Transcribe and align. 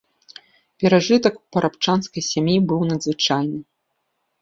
Перажытак 0.83 1.35
у 1.43 1.45
парабчанскай 1.57 2.23
сям'і 2.31 2.57
быў 2.73 2.81
надзвычайны. 2.91 3.59